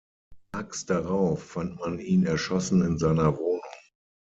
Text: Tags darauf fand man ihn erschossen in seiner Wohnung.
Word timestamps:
Tags 0.51 0.87
darauf 0.87 1.43
fand 1.43 1.75
man 1.79 1.99
ihn 1.99 2.25
erschossen 2.25 2.81
in 2.81 2.97
seiner 2.97 3.37
Wohnung. 3.37 3.61